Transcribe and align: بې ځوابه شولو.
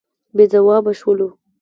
بې 0.35 0.45
ځوابه 0.51 0.91
شولو. 0.99 1.27